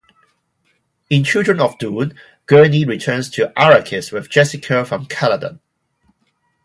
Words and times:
In 1.11 1.23
"Children 1.23 1.59
of 1.59 1.77
Dune", 1.77 2.15
Gurney 2.47 2.85
returns 2.85 3.29
to 3.29 3.53
Arrakis 3.55 4.11
with 4.11 4.31
Jessica 4.31 4.83
from 4.83 5.05
Caladan. 5.05 5.59